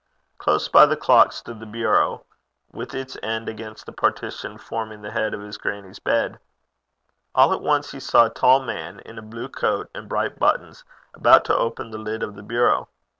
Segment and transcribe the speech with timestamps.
[0.39, 2.25] Close by the clock stood the bureau,
[2.71, 6.39] with its end against the partition forming the head of his grannie's bed.
[7.35, 10.83] All at once he saw a tall man, in a blue coat and bright buttons,
[11.13, 12.89] about to open the lid of the bureau.